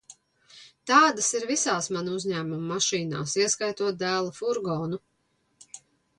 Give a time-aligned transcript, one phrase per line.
[0.91, 5.03] Tādas ir visās mana uzņēmuma mašīnās, ieskaitot dēla furgonu.